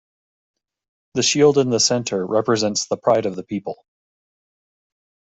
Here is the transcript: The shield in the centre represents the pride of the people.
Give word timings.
The 1.13 1.21
shield 1.21 1.59
in 1.59 1.69
the 1.69 1.79
centre 1.79 2.25
represents 2.25 2.87
the 2.87 2.97
pride 2.97 3.27
of 3.27 3.35
the 3.35 3.43
people. 3.43 3.85